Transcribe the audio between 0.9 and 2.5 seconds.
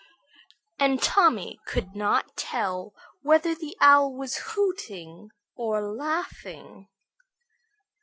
Tommy could not